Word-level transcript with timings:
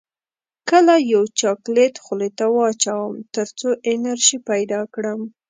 کله 0.69 0.93
یو 1.13 1.23
چاکلیټ 1.39 1.95
خولې 2.03 2.29
ته 2.37 2.45
واچوم 2.55 3.13
تر 3.35 3.47
څو 3.59 3.69
انرژي 3.91 4.37
پیدا 4.49 4.81
کړم 4.93 5.19